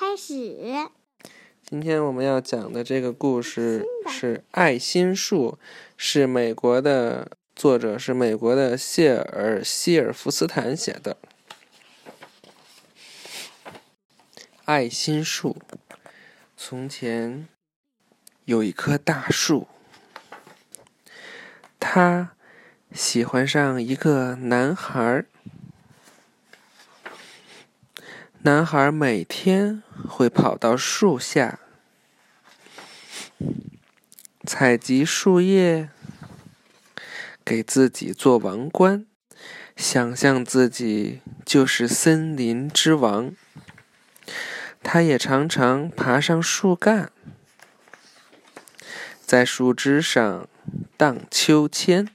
[0.00, 0.56] 开始。
[1.68, 5.58] 今天我们要讲的这个故事是《爱心树》，
[5.96, 11.16] 是美国的作者是美国的谢尔希尔福斯坦写的。
[14.66, 15.56] 爱心树，
[16.56, 17.48] 从前
[18.44, 19.66] 有一棵大树，
[21.80, 22.36] 他
[22.92, 25.26] 喜欢上一个男孩儿。
[28.42, 31.58] 男孩每天会跑到树下，
[34.46, 35.90] 采集树叶，
[37.44, 39.04] 给自己做王冠，
[39.76, 43.34] 想象自己就是森林之王。
[44.84, 47.10] 他也常常爬上树干，
[49.26, 50.48] 在树枝上
[50.96, 52.08] 荡秋千，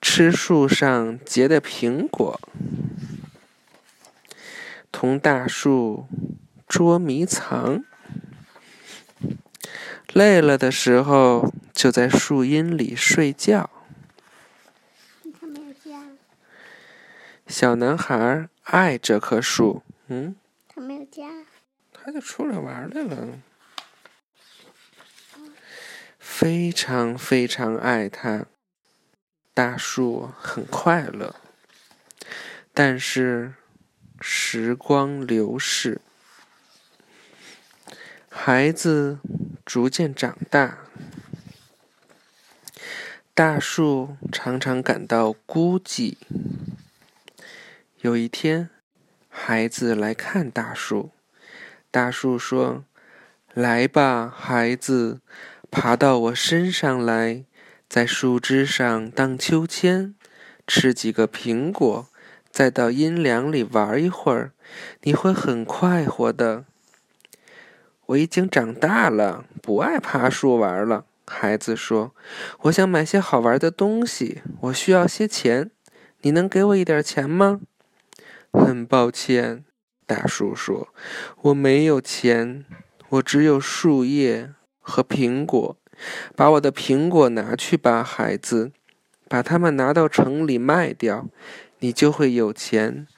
[0.00, 2.40] 吃树上结的苹果。
[4.92, 6.06] 同大树
[6.68, 7.82] 捉迷藏，
[10.12, 13.70] 累了的时候就在树荫里睡觉。
[17.48, 20.36] 小男孩爱这棵树，嗯，
[20.68, 21.28] 他没有家。
[21.92, 23.40] 他就出来玩来了，
[26.18, 28.46] 非常非常爱它。
[29.54, 31.34] 大树很快乐，
[32.74, 33.54] 但是。
[34.24, 36.00] 时光流逝，
[38.28, 39.18] 孩子
[39.66, 40.78] 逐渐长大，
[43.34, 46.18] 大树常常感到孤寂。
[48.02, 48.70] 有一天，
[49.28, 51.10] 孩子来看大树，
[51.90, 52.84] 大树说
[53.52, 55.20] ：“来吧，孩子，
[55.68, 57.44] 爬到我身上来，
[57.88, 60.14] 在树枝上荡秋千，
[60.64, 62.08] 吃几个苹果。”
[62.52, 64.52] 再到阴凉里玩一会儿，
[65.04, 66.66] 你会很快活的。
[68.04, 71.06] 我已经长大了，不爱爬树玩了。
[71.26, 72.14] 孩子说
[72.64, 75.70] ：“我想买些好玩的东西，我需要些钱，
[76.20, 77.62] 你能给我一点钱吗？”
[78.52, 79.64] 很抱歉，
[80.04, 80.88] 大树说
[81.40, 82.66] ：“我没有钱，
[83.08, 85.78] 我只有树叶和苹果。
[86.36, 88.72] 把我的苹果拿去吧，孩子，
[89.26, 91.26] 把它们拿到城里卖掉。”
[91.82, 93.08] 你就会有钱，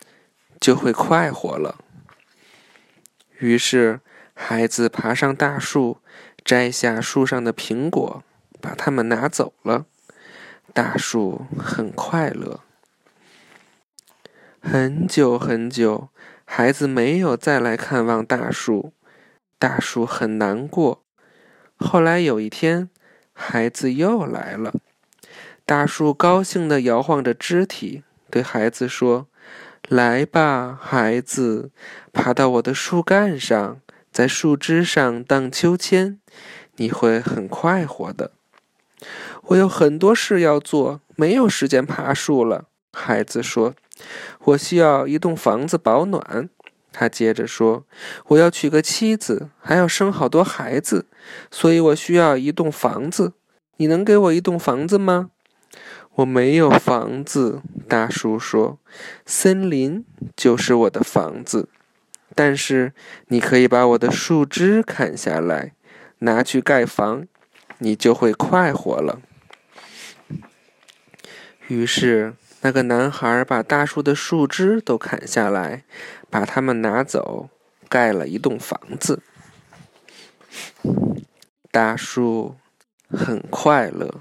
[0.58, 1.76] 就会快活了。
[3.38, 4.00] 于是，
[4.32, 5.98] 孩子爬上大树，
[6.42, 8.24] 摘下树上的苹果，
[8.62, 9.84] 把它们拿走了。
[10.72, 12.60] 大树很快乐。
[14.62, 16.08] 很久很久，
[16.47, 18.94] 孩子没有再来看望大树，
[19.58, 21.04] 大树很难过。
[21.76, 22.88] 后来有一天，
[23.34, 24.72] 孩子又来了，
[25.66, 28.03] 大树高兴地摇晃着肢体。
[28.30, 29.28] 对孩子说
[29.88, 31.70] ：“来吧，孩子，
[32.12, 33.80] 爬到我的树干上，
[34.10, 36.18] 在树枝上荡秋千，
[36.76, 38.32] 你会很快活的。”
[39.48, 42.66] 我有很多事要做，没有时间爬树了。
[42.92, 43.74] 孩子说
[44.44, 46.48] ：“我需要一栋房子保暖。”
[46.91, 47.84] 他接着说
[48.28, 51.06] ：“我要娶个妻子，还要生好多孩子，
[51.50, 53.34] 所以我需要一栋房子。
[53.76, 55.30] 你能给我一栋房子吗？”
[56.16, 58.78] 我没有房子，大叔说
[59.26, 60.04] ：“森林
[60.36, 61.69] 就是我的房子，
[62.36, 62.92] 但是
[63.26, 65.72] 你可以把我的树枝砍下来，
[66.20, 67.26] 拿去盖房，
[67.78, 69.20] 你就会快活了。”
[71.66, 75.82] 于是，那个男孩把大树的树枝都砍下来，
[76.30, 77.48] 把它们拿走，
[77.88, 79.20] 盖了一栋房子。
[81.72, 82.54] 大树
[83.08, 84.20] 很快乐。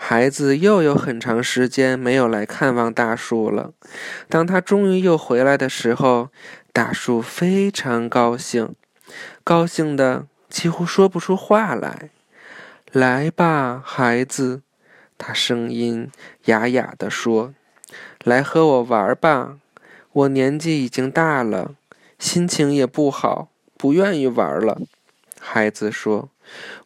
[0.00, 3.72] 孩子又有很长时间没有来看望大树了。
[4.28, 6.30] 当他终于又回来的时候，
[6.72, 8.74] 大树非常高兴，
[9.42, 12.10] 高兴的几乎说不出话来。
[12.92, 14.62] 来吧，孩子，
[15.18, 16.10] 他声音
[16.44, 17.52] 哑哑地说
[18.24, 19.58] ：“来和我玩吧。
[20.12, 21.74] 我年纪已经大了，
[22.18, 24.80] 心情也不好，不愿意玩了。”
[25.38, 26.30] 孩子说：“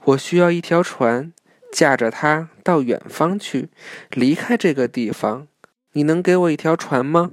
[0.05, 1.31] 我需要一条船。”
[1.73, 3.71] 驾着它到远方去，
[4.11, 5.49] 离开这个地方。
[5.95, 7.33] 你能给我一条船吗？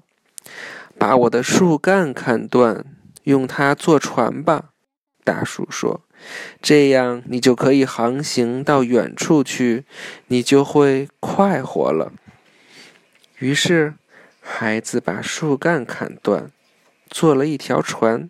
[0.98, 2.86] 把我的树干砍断，
[3.24, 4.72] 用它做船吧。
[5.24, 6.02] 大树说
[6.62, 9.86] ：“这样你就可以航行到远处去，
[10.28, 12.12] 你就会快活了。”
[13.38, 13.94] 于是，
[14.42, 16.52] 孩子把树干砍断，
[17.10, 18.30] 做了一条船，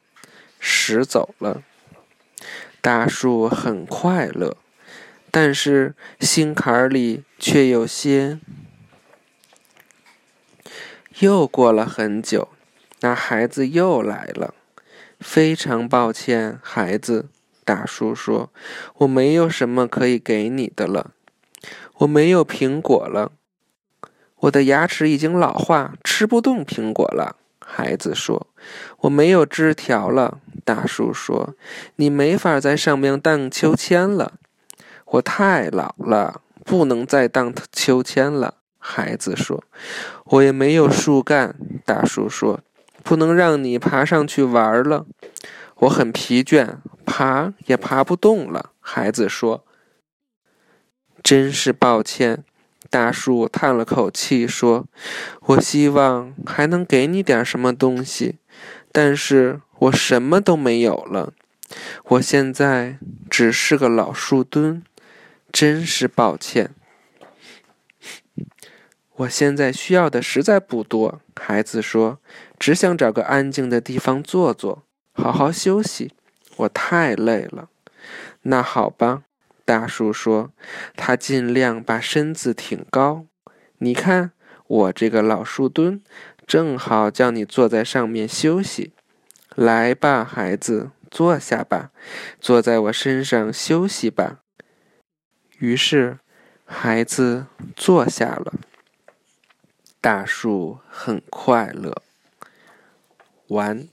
[0.59, 1.63] 驶走了。
[2.81, 4.57] 大树很快乐。
[5.31, 8.39] 但是心坎里却有些。
[11.19, 12.49] 又过了很久，
[13.01, 14.53] 那孩子又来了。
[15.19, 17.27] 非常抱歉，孩子。
[17.65, 18.51] 大叔说
[18.99, 21.11] ：“我没有什么可以给你的了，
[21.97, 23.33] 我没有苹果了，
[24.37, 28.47] 我的牙齿已经老化，吃不动苹果了。”孩子说
[29.01, 31.53] ：“我没有枝条了。”大叔说
[31.97, 34.39] ：“你没法在上面荡秋千了。”
[35.11, 38.55] 我太老了，不能再荡秋千了。
[38.77, 39.63] 孩子说
[40.25, 42.61] ：“我也没有树干。”大树说
[43.03, 45.05] ：“不能让你爬上去玩了。”
[45.81, 48.71] 我很疲倦，爬也爬不动了。
[48.79, 49.65] 孩子说
[51.23, 52.43] ：“真是抱歉。”
[52.89, 54.87] 大树叹了口气说
[55.47, 58.39] ：“我希望还能给你点什么东西，
[58.91, 61.33] 但是我什么都没有了。
[62.05, 62.97] 我现在
[63.29, 64.83] 只是个老树墩，
[65.51, 66.73] 真是抱歉。
[69.15, 72.19] 我现在需要的实在不多。”孩子说
[72.59, 76.13] ：“只想找个安静的地方坐坐。”好好休息，
[76.57, 77.69] 我太累了。
[78.43, 79.23] 那好吧，
[79.65, 80.51] 大树说，
[80.95, 83.25] 他尽量把身子挺高。
[83.79, 84.31] 你看，
[84.67, 86.01] 我这个老树墩，
[86.47, 88.93] 正好叫你坐在上面休息。
[89.55, 91.91] 来吧，孩子，坐下吧，
[92.39, 94.39] 坐在我身上休息吧。
[95.59, 96.19] 于是，
[96.65, 98.53] 孩子坐下了。
[99.99, 102.01] 大树很快乐。
[103.47, 103.89] 完。